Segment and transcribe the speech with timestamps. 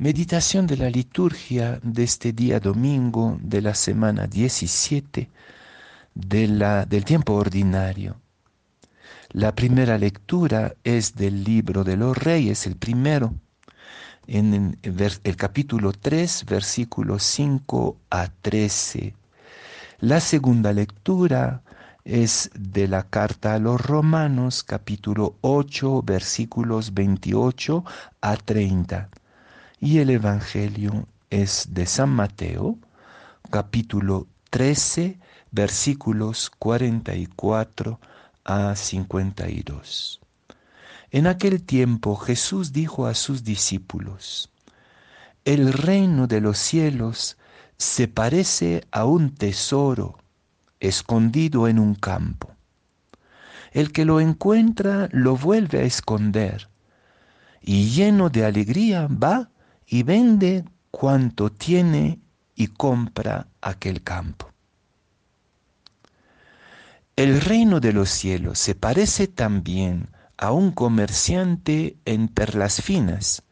[0.00, 5.28] Meditación de la liturgia de este día domingo de la semana 17
[6.14, 8.14] de la, del tiempo ordinario.
[9.30, 13.34] La primera lectura es del libro de los reyes, el primero,
[14.28, 19.16] en el, capítulo 3, versículos 5 a 13.
[19.98, 21.62] La segunda lectura
[22.04, 27.84] es de la carta a los romanos, capítulo 8, versículos 28
[28.20, 29.08] a 30
[29.80, 32.76] y el Evangelio es de San Mateo,
[33.50, 35.18] capítulo 13,
[35.52, 38.00] versículos 44
[38.44, 40.20] a 52.
[41.10, 44.50] En aquel tiempo Jesús dijo a sus discípulos,
[45.44, 47.36] El reino de los cielos
[47.76, 50.18] se parece a un tesoro
[50.80, 52.50] escondido en un campo.
[53.70, 56.68] El que lo encuentra lo vuelve a esconder
[57.60, 59.50] y lleno de alegría va
[59.88, 62.20] y vende cuanto tiene
[62.54, 64.50] y compra aquel campo.
[67.16, 73.42] El reino de los cielos se parece también a un comerciante en perlas finas,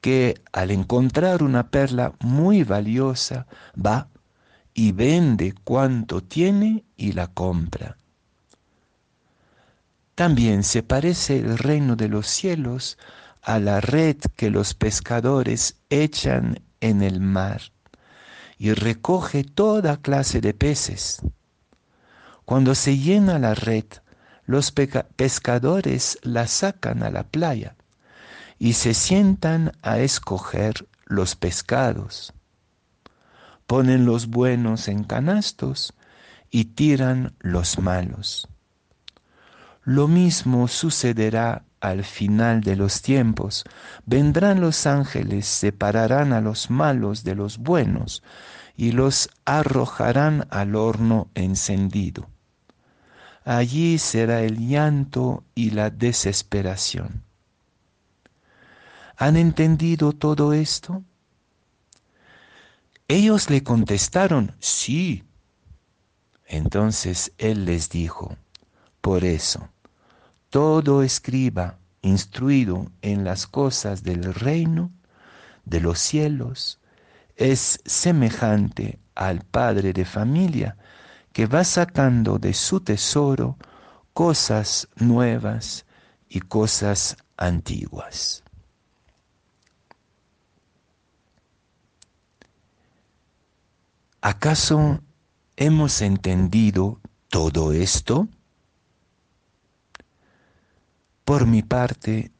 [0.00, 4.08] que al encontrar una perla muy valiosa va
[4.74, 7.96] y vende cuanto tiene y la compra.
[10.14, 12.98] También se parece el reino de los cielos
[13.42, 17.62] a la red que los pescadores echan en el mar
[18.56, 21.20] y recoge toda clase de peces.
[22.44, 23.84] Cuando se llena la red,
[24.46, 27.76] los pescadores la sacan a la playa
[28.58, 32.32] y se sientan a escoger los pescados.
[33.66, 35.94] Ponen los buenos en canastos
[36.50, 38.48] y tiran los malos.
[39.84, 43.64] Lo mismo sucederá al final de los tiempos.
[44.06, 48.22] Vendrán los ángeles, separarán a los malos de los buenos
[48.76, 52.28] y los arrojarán al horno encendido.
[53.44, 57.24] Allí será el llanto y la desesperación.
[59.16, 61.02] ¿Han entendido todo esto?
[63.08, 65.24] Ellos le contestaron, sí.
[66.46, 68.36] Entonces él les dijo,
[69.02, 69.68] por eso,
[70.48, 74.90] todo escriba instruido en las cosas del reino
[75.64, 76.78] de los cielos
[77.36, 80.76] es semejante al padre de familia
[81.32, 83.56] que va sacando de su tesoro
[84.12, 85.84] cosas nuevas
[86.28, 88.44] y cosas antiguas.
[94.20, 95.00] ¿Acaso
[95.56, 98.28] hemos entendido todo esto?
[101.32, 102.30] Por mi parte,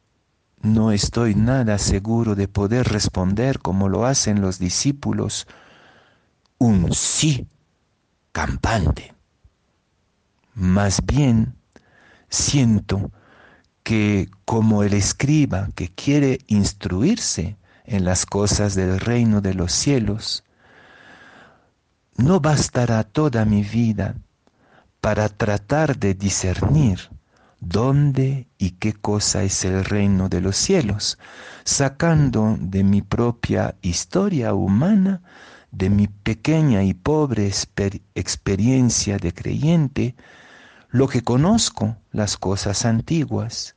[0.60, 5.46] no estoy nada seguro de poder responder como lo hacen los discípulos
[6.58, 7.48] un sí
[8.32, 9.14] campante.
[10.52, 11.54] Más bien,
[12.28, 13.10] siento
[13.82, 20.44] que como el escriba que quiere instruirse en las cosas del reino de los cielos,
[22.18, 24.16] no bastará toda mi vida
[25.00, 27.08] para tratar de discernir
[27.62, 31.18] dónde y qué cosa es el reino de los cielos,
[31.64, 35.22] sacando de mi propia historia humana,
[35.70, 37.50] de mi pequeña y pobre
[38.14, 40.16] experiencia de creyente,
[40.90, 43.76] lo que conozco, las cosas antiguas,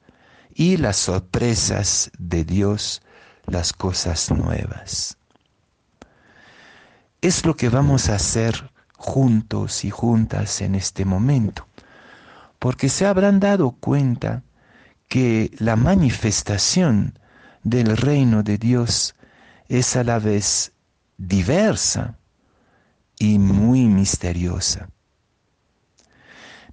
[0.53, 3.02] y las sorpresas de Dios,
[3.46, 5.17] las cosas nuevas.
[7.22, 11.67] Es lo que vamos a hacer juntos y juntas en este momento
[12.66, 14.41] porque se habrán dado cuenta
[15.08, 17.20] que la manifestación
[17.62, 19.14] del reino de Dios
[19.67, 20.72] es a la vez
[21.16, 22.17] diversa
[23.20, 24.90] y muy misteriosa.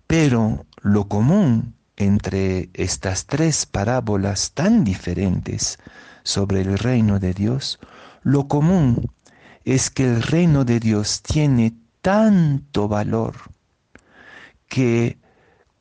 [0.07, 5.79] Pero lo común entre estas tres parábolas tan diferentes
[6.23, 7.79] sobre el reino de Dios,
[8.23, 9.13] lo común
[9.67, 13.35] es que el reino de Dios tiene tanto valor
[14.69, 15.21] que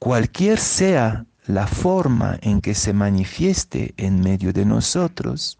[0.02, 5.58] cualquier sea la forma en que se manifieste en medio de nosotros,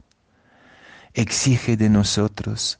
[1.14, 2.80] exige de nosotros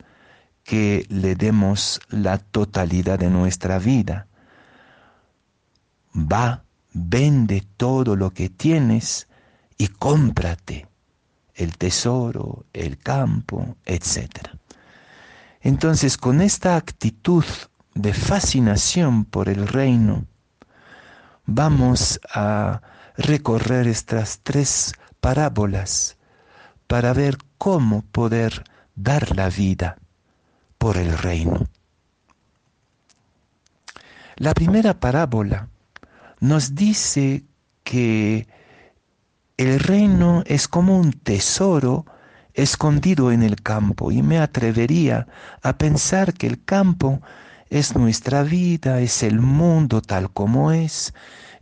[0.64, 4.26] que le demos la totalidad de nuestra vida.
[6.16, 6.64] Va,
[6.94, 9.28] vende todo lo que tienes
[9.78, 10.88] y cómprate
[11.54, 14.50] el tesoro, el campo, etc.
[15.62, 17.46] Entonces, con esta actitud
[17.94, 20.26] de fascinación por el reino,
[21.46, 22.82] vamos a
[23.18, 26.18] recorrer estas tres parábolas
[26.88, 28.64] para ver cómo poder
[28.96, 29.98] dar la vida
[30.78, 31.68] por el reino.
[34.36, 35.68] La primera parábola
[36.40, 37.44] nos dice
[37.84, 38.48] que
[39.58, 42.06] el reino es como un tesoro
[42.54, 45.28] escondido en el campo y me atrevería
[45.62, 47.22] a pensar que el campo
[47.72, 51.14] es nuestra vida, es el mundo tal como es,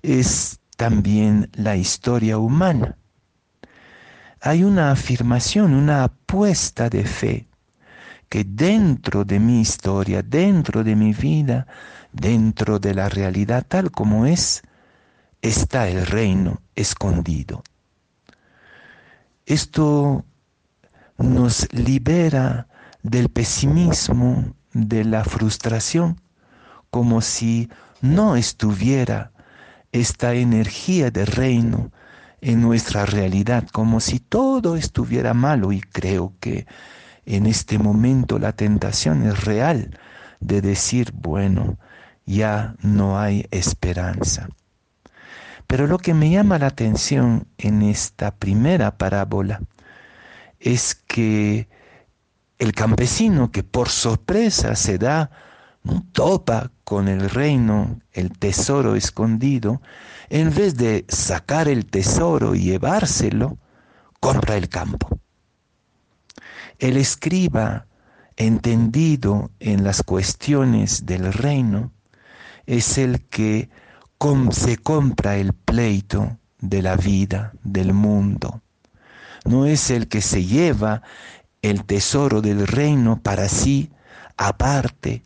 [0.01, 2.97] es también la historia humana.
[4.41, 7.47] Hay una afirmación, una apuesta de fe
[8.27, 11.67] que dentro de mi historia, dentro de mi vida,
[12.11, 14.63] dentro de la realidad tal como es,
[15.43, 17.61] está el reino escondido.
[19.45, 20.25] Esto
[21.19, 22.67] nos libera
[23.03, 26.21] del pesimismo, de la frustración,
[26.89, 27.69] como si
[28.01, 29.31] no estuviera
[29.91, 31.91] esta energía de reino
[32.41, 36.67] en nuestra realidad, como si todo estuviera malo y creo que
[37.25, 39.99] en este momento la tentación es real
[40.39, 41.77] de decir, bueno,
[42.25, 44.49] ya no hay esperanza.
[45.67, 49.61] Pero lo que me llama la atención en esta primera parábola
[50.59, 51.67] es que
[52.59, 55.31] el campesino que por sorpresa se da,
[56.11, 59.81] topa con el reino, el tesoro escondido,
[60.29, 63.57] en vez de sacar el tesoro y llevárselo,
[64.19, 65.19] compra el campo.
[66.77, 67.87] El escriba,
[68.35, 71.91] entendido en las cuestiones del reino,
[72.65, 73.69] es el que
[74.51, 78.61] se compra el pleito de la vida, del mundo.
[79.45, 81.01] No es el que se lleva
[81.61, 83.91] el tesoro del reino para sí
[84.37, 85.23] aparte,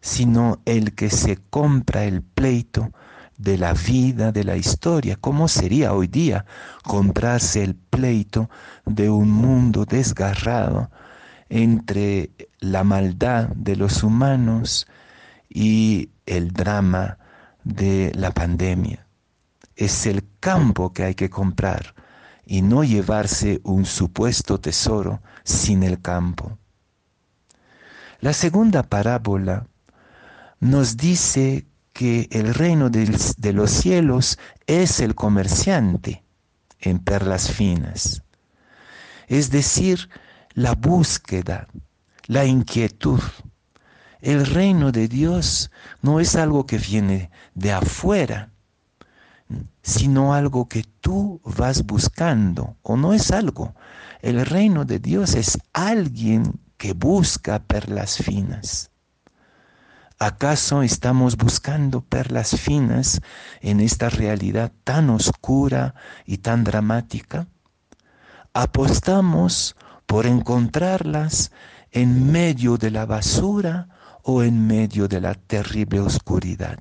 [0.00, 2.92] sino el que se compra el pleito
[3.36, 5.16] de la vida, de la historia.
[5.20, 6.46] ¿Cómo sería hoy día
[6.82, 8.48] comprarse el pleito
[8.86, 10.90] de un mundo desgarrado
[11.48, 12.30] entre
[12.60, 14.86] la maldad de los humanos
[15.48, 17.18] y el drama
[17.64, 19.06] de la pandemia?
[19.76, 21.94] Es el campo que hay que comprar
[22.46, 26.58] y no llevarse un supuesto tesoro sin el campo.
[28.20, 29.66] La segunda parábola
[30.58, 36.24] nos dice que el reino de los cielos es el comerciante
[36.80, 38.22] en perlas finas,
[39.28, 40.08] es decir,
[40.54, 41.68] la búsqueda,
[42.26, 43.20] la inquietud.
[44.20, 45.70] El reino de Dios
[46.00, 48.53] no es algo que viene de afuera,
[49.82, 53.74] sino algo que tú vas buscando, o no es algo.
[54.20, 58.90] El reino de Dios es alguien que busca perlas finas.
[60.18, 63.20] ¿Acaso estamos buscando perlas finas
[63.60, 65.94] en esta realidad tan oscura
[66.24, 67.48] y tan dramática?
[68.54, 69.76] ¿Apostamos
[70.06, 71.50] por encontrarlas
[71.90, 73.88] en medio de la basura
[74.22, 76.78] o en medio de la terrible oscuridad?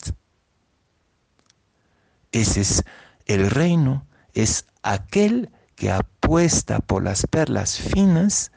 [2.34, 2.84] Ese es
[3.28, 8.52] el reino, es aquel que apuesta por las perlas finas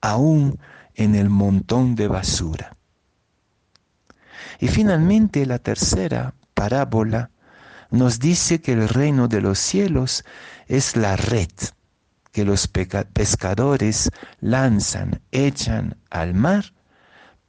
[0.00, 0.58] aún
[0.94, 2.76] en el montón de basura.
[4.58, 7.30] Y finalmente la tercera parábola
[7.90, 10.24] nos dice que el reino de los cielos
[10.66, 11.50] es la red
[12.32, 14.10] que los pescadores
[14.40, 16.72] lanzan, echan al mar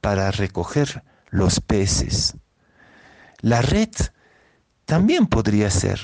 [0.00, 2.34] para recoger los peces.
[3.40, 3.90] La red
[4.92, 6.00] también podría ser,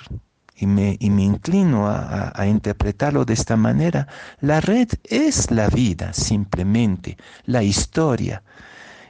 [0.57, 4.09] y me, inclino a interpretarlo de esta manera,
[4.41, 8.43] la red es la vida simplemente, la historia.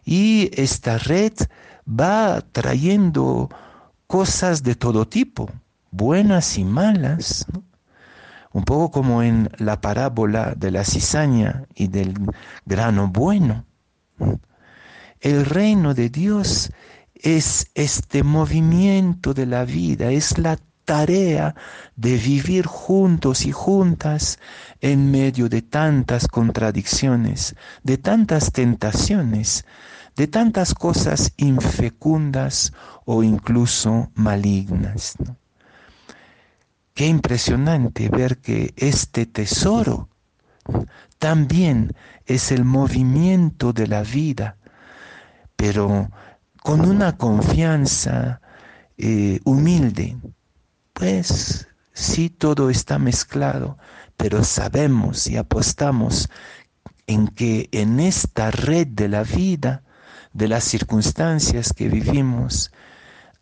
[0.04, 1.32] Y esta red
[1.88, 3.50] va trayendo
[4.08, 5.48] cosas de todo tipo,
[5.92, 7.46] buenas y malas,
[8.52, 12.14] un poco como en la parábola de la cizaña y del
[12.66, 13.64] grano bueno.
[15.20, 16.72] El reino de Dios
[17.20, 21.54] es este movimiento de la vida, es la tarea
[21.96, 24.38] de vivir juntos y juntas
[24.80, 29.66] en medio de tantas contradicciones, de tantas tentaciones,
[30.16, 32.72] de tantas cosas infecundas
[33.04, 35.14] o incluso malignas.
[36.94, 40.08] Qué impresionante ver que este tesoro
[41.18, 41.92] también
[42.26, 44.56] es el movimiento de la vida,
[45.54, 46.10] pero
[46.68, 48.42] con una confianza
[48.98, 50.18] eh, humilde.
[50.92, 53.78] Pues sí, todo está mezclado,
[54.18, 56.28] pero sabemos y apostamos
[57.06, 59.82] en que en esta red de la vida,
[60.34, 62.70] de las circunstancias que vivimos,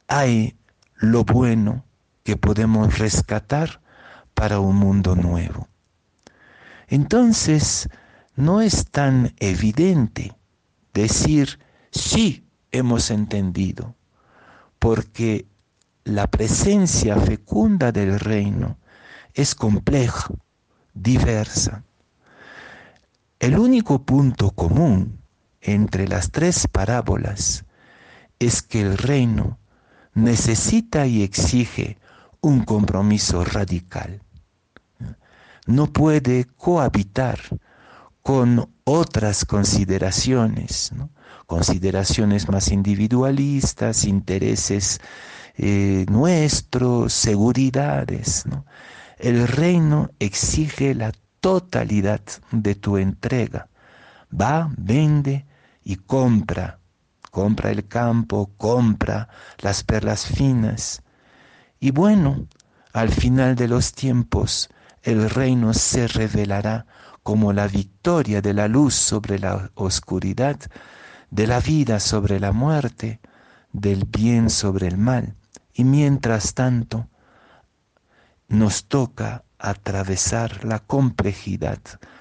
[0.06, 0.56] hay
[0.94, 1.84] lo bueno
[2.22, 3.80] que podemos rescatar
[4.34, 5.66] para un mundo nuevo.
[6.86, 7.88] Entonces,
[8.36, 10.32] no es tan evidente
[10.94, 11.58] decir
[11.90, 12.45] sí
[12.76, 13.94] hemos entendido,
[14.78, 15.46] porque
[16.04, 18.78] la presencia fecunda del reino
[19.34, 20.28] es compleja,
[20.94, 21.82] diversa.
[23.38, 25.20] El único punto común
[25.60, 27.64] entre las tres parábolas
[28.38, 29.58] es que el reino
[30.14, 31.98] necesita y exige
[32.40, 34.22] un compromiso radical.
[35.66, 37.40] No puede cohabitar
[38.22, 40.92] con otras consideraciones,
[41.46, 45.00] consideraciones más individualistas, intereses
[45.56, 48.44] eh, nuestros, seguridades.
[49.18, 52.20] El reino exige la totalidad
[52.52, 53.68] de tu entrega.
[54.30, 55.46] Va, vende
[55.82, 56.78] y compra.
[57.32, 59.28] Compra el campo, compra
[59.58, 61.02] las perlas finas.
[61.80, 62.46] Y bueno,
[62.92, 64.70] al final de los tiempos,
[65.02, 66.86] el reino se revelará
[67.26, 70.60] como la victoria de la luz sobre la oscuridad,
[71.32, 73.18] de la vida sobre la muerte,
[73.72, 75.34] del bien sobre el mal.
[75.74, 77.08] Y mientras tanto,
[78.46, 81.80] nos toca atravesar la complejidad,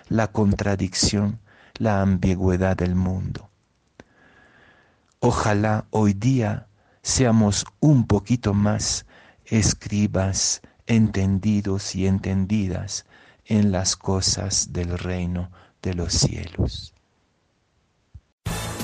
[0.10, 1.40] la contradicción,
[1.76, 3.52] la ambigüedad del mundo.
[5.20, 6.66] Ojalá hoy día
[7.04, 9.06] seamos un poquito más
[9.46, 13.06] escribas, entendidos y entendidas
[13.46, 16.96] en las cosas del reino de los cielos.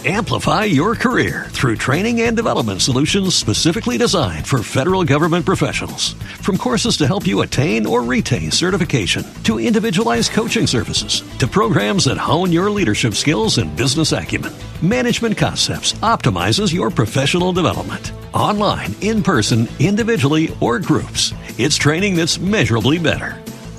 [0.04, 6.14] Amplify your career through training and development solutions specifically designed for federal government professionals.
[6.42, 12.06] From courses to help you attain or retain certification, to individualized coaching services, to programs
[12.06, 14.52] that hone your leadership skills and business acumen,
[14.82, 18.12] Management Concepts optimizes your professional development.
[18.34, 23.41] Online, in person, individually, or groups, it's training that's measurably better.